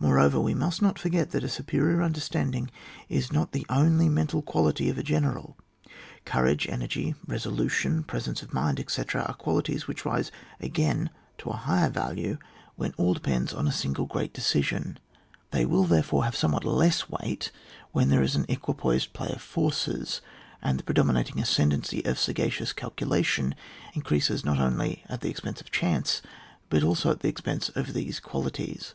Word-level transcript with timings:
More 0.00 0.18
over, 0.18 0.40
we 0.40 0.52
must 0.52 0.82
not 0.82 0.98
forget 0.98 1.30
that 1.30 1.44
a 1.44 1.48
superior 1.48 2.02
understanding 2.02 2.72
is 3.08 3.30
not 3.32 3.52
the 3.52 3.64
only 3.68 4.08
mental 4.08 4.42
quality 4.42 4.88
of 4.90 4.98
a 4.98 5.02
general; 5.04 5.56
courage, 6.24 6.66
energy, 6.68 7.14
resolution, 7.24 8.02
presence 8.02 8.42
of 8.42 8.52
mind, 8.52 8.80
etc., 8.80 9.22
are 9.22 9.34
qualities 9.34 9.86
which 9.86 10.04
rise 10.04 10.32
again 10.58 11.08
to 11.38 11.50
a 11.50 11.56
higher 11.56 11.88
value 11.88 12.36
when 12.74 12.94
all 12.96 13.14
depends 13.14 13.54
on 13.54 13.66
one 13.66 13.72
single 13.72 14.06
great 14.06 14.32
decision; 14.32 14.98
they 15.52 15.64
will, 15.64 15.84
therefore, 15.84 16.24
have 16.24 16.34
somewhat 16.34 16.64
less 16.64 17.08
weight 17.08 17.52
when 17.92 18.08
there 18.08 18.24
is 18.24 18.34
an 18.34 18.46
equipoised 18.48 19.12
play 19.12 19.28
of 19.30 19.40
forces, 19.40 20.20
and 20.60 20.80
the 20.80 20.82
pre 20.82 20.94
dominating 20.94 21.38
ascendancy 21.38 22.04
of 22.04 22.18
sagacious 22.18 22.72
cal 22.72 22.90
culation 22.90 23.54
increases 23.94 24.44
not 24.44 24.58
only 24.58 25.04
at 25.08 25.20
the 25.20 25.30
expense 25.30 25.60
of 25.60 25.70
chance, 25.70 26.22
but 26.70 26.82
also 26.82 27.12
at 27.12 27.20
the 27.20 27.28
expense 27.28 27.68
of 27.76 27.92
these 27.92 28.18
qualities. 28.18 28.94